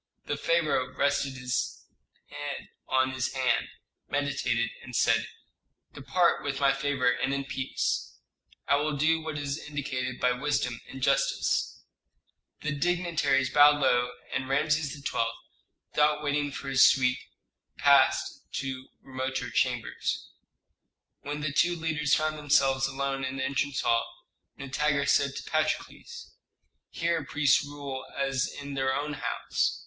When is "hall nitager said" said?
23.81-25.35